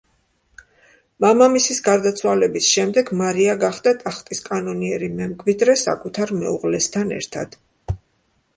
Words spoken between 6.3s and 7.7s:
მეუღლესთან ერთად.